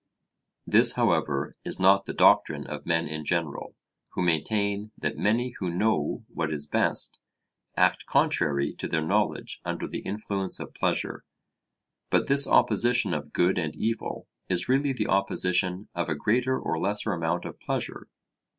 This, 0.65 0.93
however, 0.93 1.55
is 1.63 1.79
not 1.79 2.05
the 2.05 2.13
doctrine 2.13 2.65
of 2.65 2.87
men 2.87 3.07
in 3.07 3.23
general, 3.23 3.75
who 4.13 4.23
maintain 4.23 4.91
that 4.97 5.15
many 5.15 5.51
who 5.59 5.69
know 5.69 6.25
what 6.27 6.51
is 6.51 6.65
best, 6.65 7.19
act 7.77 8.07
contrary 8.07 8.73
to 8.79 8.87
their 8.87 9.05
knowledge 9.05 9.61
under 9.63 9.87
the 9.87 9.99
influence 9.99 10.59
of 10.59 10.73
pleasure. 10.73 11.23
But 12.09 12.25
this 12.25 12.47
opposition 12.47 13.13
of 13.13 13.31
good 13.31 13.59
and 13.59 13.75
evil 13.75 14.27
is 14.49 14.67
really 14.67 14.91
the 14.93 15.05
opposition 15.07 15.87
of 15.93 16.09
a 16.09 16.15
greater 16.15 16.59
or 16.59 16.79
lesser 16.79 17.11
amount 17.11 17.45
of 17.45 17.59
pleasure. 17.59 18.07